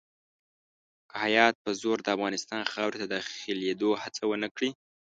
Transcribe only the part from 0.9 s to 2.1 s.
که هیات په زور د